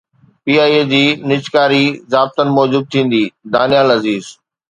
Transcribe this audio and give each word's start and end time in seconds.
P 0.43 0.53
I 0.63 0.71
A 0.77 0.81
جي 0.91 1.03
نجڪاري 1.29 1.83
ضابطن 2.11 2.47
موجب 2.57 2.83
ٿيندي: 2.91 3.23
دانيال 3.53 3.87
عزيز 3.97 4.25